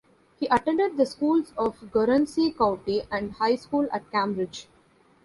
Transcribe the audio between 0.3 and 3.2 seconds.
He attended the schools of Guernsey County,